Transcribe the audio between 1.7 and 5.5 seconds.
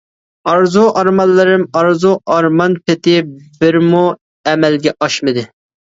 ئارزۇ ئارمان پىتى بىرىمۇ ئەمەلگە ئاشمىدى.